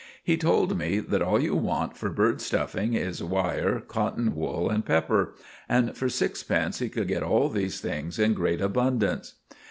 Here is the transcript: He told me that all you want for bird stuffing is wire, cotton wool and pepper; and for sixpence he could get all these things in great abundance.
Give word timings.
He 0.23 0.35
told 0.35 0.79
me 0.79 0.97
that 0.99 1.21
all 1.21 1.39
you 1.39 1.55
want 1.55 1.95
for 1.95 2.09
bird 2.09 2.41
stuffing 2.41 2.95
is 2.95 3.21
wire, 3.21 3.79
cotton 3.81 4.33
wool 4.35 4.67
and 4.67 4.83
pepper; 4.83 5.35
and 5.69 5.95
for 5.95 6.09
sixpence 6.09 6.79
he 6.79 6.89
could 6.89 7.07
get 7.07 7.21
all 7.21 7.49
these 7.49 7.79
things 7.79 8.17
in 8.17 8.33
great 8.33 8.61
abundance. 8.61 9.35